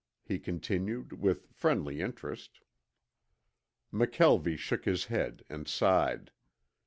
[0.23, 2.61] he continued with friendly interest.
[3.93, 6.31] McKelvie shook his head and sighed.